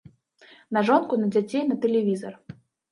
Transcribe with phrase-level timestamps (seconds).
[0.79, 2.33] На жонку, на дзяцей, на тэлевізар.